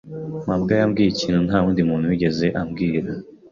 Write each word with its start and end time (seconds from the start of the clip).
mabwa 0.47 0.73
yambwiye 0.79 1.09
ikintu 1.11 1.39
ntawundi 1.47 1.81
muntu 1.89 2.09
wigeze 2.11 2.45
ambwira. 2.61 3.09